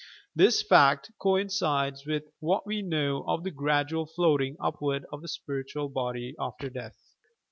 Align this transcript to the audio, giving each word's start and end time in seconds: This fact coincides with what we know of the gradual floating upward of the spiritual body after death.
This 0.33 0.63
fact 0.63 1.11
coincides 1.21 2.07
with 2.07 2.23
what 2.39 2.65
we 2.65 2.81
know 2.81 3.23
of 3.27 3.43
the 3.43 3.51
gradual 3.51 4.07
floating 4.07 4.57
upward 4.59 5.05
of 5.13 5.21
the 5.21 5.27
spiritual 5.27 5.89
body 5.89 6.33
after 6.39 6.71
death. 6.71 6.97